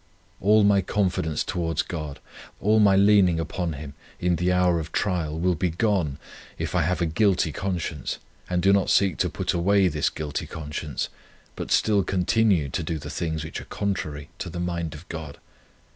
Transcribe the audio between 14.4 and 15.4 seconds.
the mind of God.